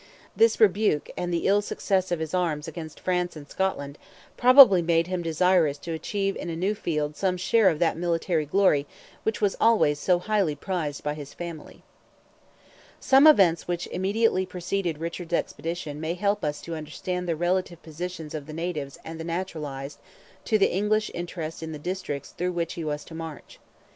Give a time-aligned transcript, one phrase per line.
[0.35, 3.99] This rebuke, and the ill success of his arms against France and Scotland,
[4.35, 8.47] probably made him desirous to achieve in a new field some share of that military
[8.47, 8.87] glory
[9.21, 11.83] which was always so highly prized by his family:
[12.99, 18.33] Some events which immediately preceded Richard's expedition may help us to understand the relative positions
[18.33, 19.99] of the natives and the naturalized
[20.45, 23.59] to the English interest in the districts through which he was to march.